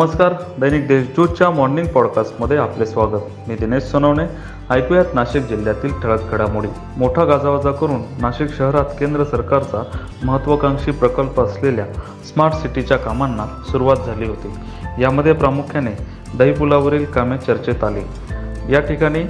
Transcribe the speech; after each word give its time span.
नमस्कार 0.00 0.32
दैनिक 0.60 0.88
देशजूतच्या 0.88 1.50
मॉर्निंग 1.50 1.86
पॉडकास्टमध्ये 1.86 2.56
आपले 2.56 2.86
स्वागत. 2.86 3.48
मी 3.48 3.54
दिनेश 3.54 3.82
सोनवणे. 3.82 4.24
ऐकूयात 4.70 5.04
नाशिक 5.14 5.42
जिल्ह्यातील 5.42 6.00
ठळक 6.00 6.20
घडामोडी. 6.30 6.68
मोठा 6.96 7.24
गाजावाजा 7.24 7.70
करून 7.70 8.00
नाशिक 8.20 8.48
शहरात 8.58 8.84
केंद्र 9.00 9.24
सरकारचा 9.24 9.82
महत्त्वाकांक्षी 10.24 10.90
प्रकल्प 10.90 11.40
असलेल्या 11.40 11.84
स्मार्ट 12.32 12.54
सिटीच्या 12.54 12.96
कामांना 12.96 13.46
सुरुवात 13.70 13.96
झाली 13.96 14.28
होती. 14.28 14.54
यामध्ये 15.02 15.32
प्रामुख्याने 15.32 15.92
दहीपुलावरील 16.38 17.04
कामे 17.04 17.38
चर्चेत 17.38 17.84
आली. 17.84 18.02
या 18.72 18.80
ठिकाणी 18.80 19.24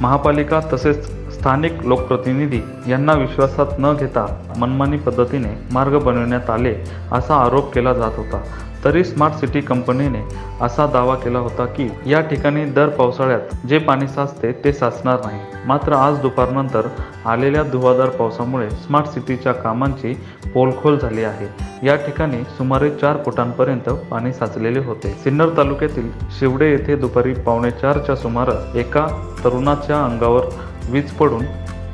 महापालिका 0.00 0.60
तसेच 0.72 1.10
स्थानिक 1.34 1.72
लोकप्रतिनिधी 1.84 2.60
यांना 2.88 3.12
विश्वासात 3.12 3.66
न 3.78 3.94
घेता 3.94 4.42
मनमानी 4.58 4.96
पद्धतीने 4.96 5.58
मार्ग 5.72 5.98
बनविण्यात 5.98 6.50
आले 6.50 6.74
असा 7.12 7.36
आरोप 7.36 7.74
केला 7.74 7.92
जात 7.92 8.12
होता. 8.16 8.42
तरी 8.84 9.02
स्मार्ट 9.04 9.34
सिटी 9.34 9.60
कंपनीने 9.60 10.20
असा 10.60 10.86
दावा 10.86 11.14
केला 11.14 11.38
होता 11.38 11.64
की 11.66 11.88
या 12.06 12.20
ठिकाणी 12.20 12.64
दर 12.64 12.88
पावसाळ्यात 12.88 13.66
जे 13.68 13.78
पाणी 13.78 14.08
साचते 14.08 14.52
ते 14.64 14.72
साचणार 14.72 15.18
नाही. 15.24 15.40
मात्र 15.66 15.92
आज 15.92 16.18
दुपारनंतर 16.20 16.86
आलेल्या 17.26 17.62
धुवाधार 17.62 18.08
पावसामुळे 18.08 18.68
स्मार्ट 18.70 19.08
सिटीच्या 19.08 19.52
कामांची 19.52 20.14
पोलखोल 20.54 20.98
झाली 20.98 21.24
आहे. 21.24 21.46
या 21.86 21.96
ठिकाणी 21.96 22.42
सुमारे 22.56 22.90
चार 22.90 23.16
फुटांपर्यंत 23.24 23.88
पाणी 24.10 24.32
साचलेले 24.32 24.78
होते. 24.78 25.14
सिन्नर 25.24 25.56
तालुक्यातील 25.56 26.10
शिवडे 26.38 26.70
येथे 26.70 26.96
दुपारी 26.96 27.34
पावणे 27.34 27.70
चारच्या 27.70 28.16
सुमारास 28.16 28.76
एका 28.76 29.06
तरुणाच्या 29.44 30.04
अंगावर 30.04 30.44
वीज 30.90 31.12
पडून 31.12 31.44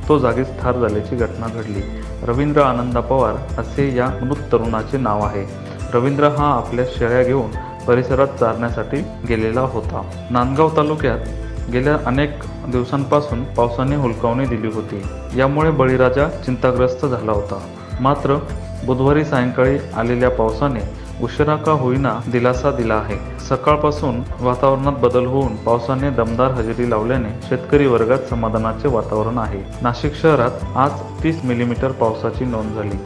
तो 0.08 0.18
जागीच 0.18 0.58
ठार 0.60 0.78
झाल्याची 0.78 1.16
घटना 1.16 1.46
घडली. 1.46 1.82
रवींद्र 2.26 2.62
आनंदा 2.62 3.00
पवार 3.00 3.34
असे 3.60 3.94
या 3.96 4.08
मृत 4.22 4.52
तरुणाचे 4.52 4.98
नाव 4.98 5.24
आहे. 5.24 5.67
रवींद्र 5.94 6.28
हा 6.28 6.54
आपल्या 6.54 6.84
शेळ्या 6.98 7.22
घेऊन 7.22 7.50
परिसरात 7.86 8.26
चारण्यासाठी 8.26 8.96
गेलेला 9.28 9.60
होता. 9.60 10.02
नांदगाव 10.30 10.68
तालुक्यात 10.76 11.18
गेल्या 11.72 11.96
अनेक 12.06 12.30
दिवसांपासून 12.68 13.44
पावसाने 13.44 13.96
हुलकावणी 13.96 14.46
दिली 14.46 14.66
होती. 14.66 15.02
यामुळे 15.36 15.70
बळीराजा 15.70 16.28
चिंताग्रस्त 16.28 17.06
झाला 17.06 17.32
होता. 17.32 17.60
मात्र 18.00 18.36
बुधवारी 18.86 19.24
सायंकाळी 19.24 19.78
आलेल्या 19.96 20.30
पावसाने 20.30 20.80
उशिरा 21.22 21.56
का 21.56 21.72
होईना 21.72 22.20
दिलासा 22.32 22.70
दिला 22.70 22.94
आहे. 22.94 23.38
सकाळपासून 23.40 24.22
वातावरणात 24.40 24.92
बदल 24.92 25.26
होऊन 25.26 25.56
पावसाने 25.56 26.10
दमदार 26.10 26.50
हजेरी 26.50 26.90
लावल्याने 26.90 27.28
शेतकरी 27.48 27.86
वर्गात 27.86 28.18
समाधानाचे 28.30 28.88
वातावरण 28.88 29.38
आहे. 29.38 29.60
नाशिक 29.82 30.14
शहरात 30.14 30.50
आज 30.76 30.90
तीस 31.22 31.40
मिलीमीटर 31.44 31.90
पावसाची 31.90 32.44
नोंद 32.44 32.74
झाली. 32.74 32.96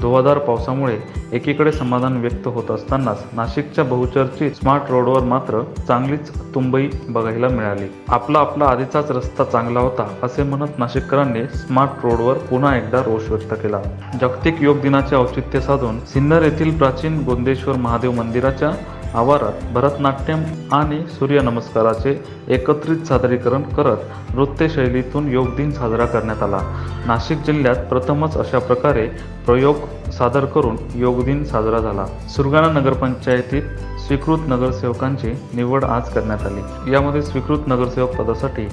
धुवाधार 0.00 0.38
पावसामुळे 0.38 0.98
एकीकडे 1.32 1.72
समाधान 1.72 2.16
व्यक्त 2.16 2.46
होत 2.46 2.70
असतानाच 2.70 3.24
नाशिकच्या 3.32 3.84
बहुचर्चित 3.84 4.50
स्मार्ट 4.50 4.90
रोडवर 4.90 5.20
मात्र 5.20 5.62
चांगलीच 5.88 6.30
तुंबई 6.54 6.88
बघायला 7.08 7.48
मिळाली. 7.48 7.86
आपला 8.08 8.38
आपला 8.38 8.64
आधीचाच 8.64 9.10
रस्ता 9.10 9.44
चांगला 9.44 9.80
होता 9.80 10.06
असे 10.22 10.42
म्हणत 10.42 10.78
नाशिककरांनी 10.78 11.44
स्मार्ट 11.44 12.04
रोडवर 12.04 12.38
पुन्हा 12.38 12.76
एकदा 12.76 13.02
रोष 13.02 13.30
व्यक्त 13.30 13.54
केला. 13.54 13.80
जागतिक 14.20 14.62
योग 14.62 14.80
दिनाचे 14.80 15.16
औचित्य 15.16 15.60
साधून 15.60 16.00
सिन्नर 16.00 16.42
येथील 16.42 16.78
प्राचीन 16.78 17.22
गोंदेश्वर 17.24 17.76
महादेव 17.76 18.12
मंदिराच्या 18.12 18.70
आवारात 19.14 19.72
भरतनाट्यम 19.72 20.42
आणि 20.72 21.00
सूर्यनमस्काराचे 21.08 22.10
एकत्रित 22.48 23.04
सादरीकरण 23.04 23.62
करत 23.62 24.34
नृत्यशैलीतून 24.34 25.28
योग 25.28 25.54
दिन 25.56 25.70
साजरा 25.70 26.06
करण्यात 26.06 26.42
आला. 26.42 26.58
नाशिक 27.06 27.38
जिल्ह्यात 27.38 27.76
प्रथमच 27.76 28.36
अशा 28.36 28.58
प्रकारे 28.58 29.06
प्रयोग 29.46 29.76
सादर 30.10 30.44
करून 30.44 30.76
योग 30.94 31.24
दिन 31.24 31.44
साजरा 31.44 31.78
झाला. 31.78 32.06
सुरगाणा 32.28 32.68
नगरपंचायतीत 32.80 33.62
स्वीकृत 34.06 34.48
नगरसेवकांची 34.48 35.32
निवड 35.54 35.84
आज 35.84 36.12
करण्यात 36.12 36.46
आली. 36.46 36.92
यामध्ये 36.92 37.22
स्वीकृत 37.22 37.58
नगरसेवक 37.66 38.16
पदासाठी 38.16 38.68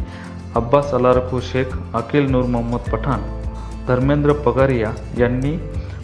अब्बास 0.56 0.94
अलारखू 0.94 1.40
शेख 1.40 1.78
अखिल 1.94 2.30
नूर 2.32 2.44
मोहम्मद 2.44 2.90
पठाण 2.92 3.20
धर्मेंद्र 3.88 4.34
पगारिया 4.34 4.92
यांनी 5.18 5.58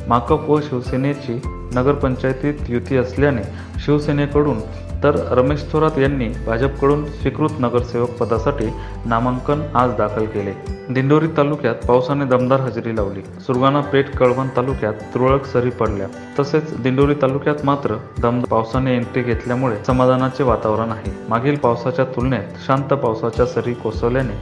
माकप 0.07 0.49
व 0.49 0.59
शिवसेनेची 0.61 1.41
नगरपंचायतीत 1.45 2.53
युती 2.69 2.97
असल्याने 2.97 3.41
शिवसेनेकडून 3.85 4.59
तर 5.03 5.15
रमेश 5.31 5.63
थोरात 5.71 5.97
यांनी 5.97 6.27
भाजपकडून 6.45 7.05
स्वीकृत 7.05 7.49
नगरसेवक 7.59 8.09
पदासाठी 8.09 8.65
नामांकन 9.05 9.61
आज 9.75 9.91
दाखल 9.97 10.25
केले. 10.25 10.51
दिंडोरी 10.93 11.27
तालुक्यात 11.37 11.75
पावसाने 11.75 12.25
दमदार 12.25 12.59
हजेरी 12.59 12.95
लावली. 12.95 13.21
सुरगाणा 13.21 13.81
पेठ 13.81 14.15
कळवण 14.17 14.47
तालुक्यात 14.57 14.93
तुरळक 14.93 15.45
सरी 15.45 15.69
पडल्या. 15.69 16.07
तसेच 16.39 16.81
दिंडोरी 16.81 17.13
तालुक्यात 17.21 17.65
मात्र 17.65 17.95
दमदार 18.21 18.45
पावसाने 18.45 18.95
एंट्री 18.95 19.23
घेतल्यामुळे 19.23 19.75
समाधानाचे 19.87 20.43
वातावरण 20.43 20.91
आहे. 20.91 21.11
मागील 21.29 21.57
पावसाच्या 21.57 22.05
तुलनेत 22.05 22.65
शांत 22.67 22.93
पावसाच्या 22.93 23.45
सरी 23.45 23.73
कोसळल्याने 23.73 24.39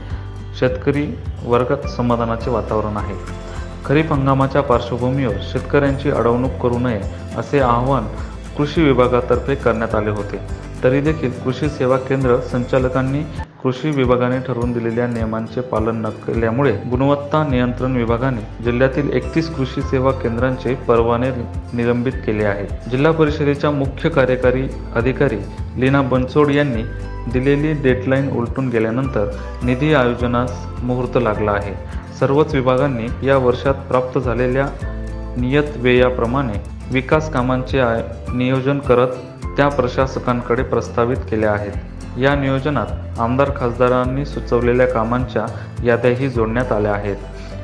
शेतकरी 0.58 1.06
वर्गात 1.44 1.88
समाधानाचे 1.88 2.50
वातावरण 2.50 2.96
आहे. 2.96 3.14
खरीप 3.84 4.12
हंगामाच्या 4.12 4.62
पार्श्वभूमीवर 4.62 5.34
शेतकऱ्यांची 5.40 6.10
अडवणूक 6.10 6.50
करू 6.62 6.78
नये 6.78 7.00
असे 7.38 7.60
आवाहन 7.60 8.04
कृषी 8.56 8.82
विभागातर्फे 8.82 9.54
करण्यात 9.54 9.94
आले 9.94 10.10
होते. 10.10 10.38
तरी 10.84 11.00
देखील 11.00 11.30
कृषी 11.44 11.68
सेवा 11.68 11.96
केंद्र 11.96 12.36
संचालकांनी 12.40 13.22
कृषी 13.62 13.90
विभागाने 13.90 14.38
ठरवून 14.38 14.72
दिलेल्या 14.72 15.06
नियमांचे 15.06 15.60
पालन 15.60 15.96
न 15.96 16.08
केल्यामुळे 16.26 16.72
गुणवत्ता 16.90 17.42
नियंत्रण 17.50 17.96
विभागाने 17.96 18.64
जिल्ह्यातील 18.64 19.10
एकतीस 19.10 19.50
कृषी 19.54 19.82
सेवा 19.82 20.10
केंद्रांचे 20.12 20.74
परवाने 20.74 21.30
निलंबित 21.72 22.12
केले 22.26 22.44
आहेत 22.44 22.88
जिल्हा 22.90 23.12
परिषदेच्या 23.12 23.70
मुख्य 23.70 24.08
कार्यकारी 24.08 24.66
अधिकारी 24.94 25.38
लीना 25.76 26.02
बनसोड 26.02 26.50
यांनी 26.50 26.82
दिलेली 27.32 27.72
डेडलाईन 27.72 28.30
उलटून 28.30 28.68
गेल्यानंतर 28.68 29.30
निधी 29.62 29.94
आयोजनास 29.94 30.66
मुहूर्त 30.82 31.18
लागला 31.22 31.52
आहे. 31.52 31.74
सर्वच 32.20 32.54
विभागांनी 32.54 33.26
या 33.26 33.36
वर्षात 33.36 33.74
प्राप्त 33.74 34.18
झालेल्या 34.18 34.66
नियत 35.36 35.76
व्ययाप्रमाणे 35.76 36.79
विकास 36.92 37.30
कामांचे 37.32 37.80
आय 37.80 38.02
नियोजन 38.34 38.78
करत 38.78 39.08
त्या 39.56 39.68
प्रशासकांकडे 39.68 40.62
प्रस्तावित 40.62 41.16
केल्या 41.30 41.52
आहेत. 41.52 41.72
या 42.18 42.34
नियोजनात 42.34 43.18
आमदार 43.18 43.50
खासदारांनी 43.56 44.24
सुचवलेल्या 44.24 44.86
कामांच्या 44.86 45.46
याद्याही 45.84 46.28
जोडण्यात 46.28 46.72
आल्या 46.72 46.92
आहेत. 46.92 47.16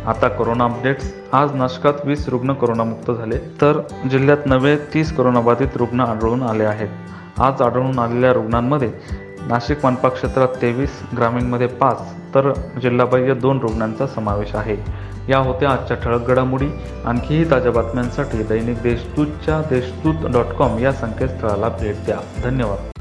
आता 0.06 0.28
कोरोना 0.28 0.64
अपडेट्स. 0.64 1.12
आज 1.32 1.54
नाशकात 1.54 1.92
वीस 2.04 2.28
रुग्ण 2.28 2.52
कोरोनामुक्त 2.52 3.10
झाले 3.10 3.38
तर 3.60 3.80
जिल्ह्यात 4.10 4.46
नवे 4.46 4.76
तीस 4.94 5.16
कोरोनाबाधित 5.16 5.76
रुग्ण 5.76 6.00
आढळून 6.00 6.42
आले 6.42 6.64
आहेत. 6.64 6.88
आज 7.38 7.62
आढळून 7.62 7.98
आलेल्या 7.98 8.32
रुग्णांमध्ये 8.32 8.92
नाशिक 9.48 9.84
मनपा 9.84 10.08
क्षेत्रात 10.08 10.48
तेवीस 10.62 11.02
ग्रामीणमध्ये 11.16 11.66
पाच 11.66 12.00
तर 12.34 12.52
जिल्हाबाह्य 12.82 13.34
दोन 13.34 13.58
रुग्णांचा 13.58 14.06
समावेश 14.06 14.54
आहे. 14.54 14.76
या 15.28 15.38
होत्या 15.38 15.70
आजच्या 15.70 15.96
ठळक 15.96 16.26
घडामोडी. 16.26 16.68
आणखीही 17.04 17.50
ताज्या 17.50 17.72
बातम्यांसाठी 17.72 18.42
दैनिक 18.42 18.82
देशदूतच्या 18.82 19.60
देशदूत 19.60 20.30
डॉट 20.32 20.44
कॉम 20.44 20.78
या 20.78 20.92
संकेतस्थळाला 20.92 21.68
भेट 21.68 21.94
द्या. 22.04 22.18
धन्यवाद. 22.44 22.95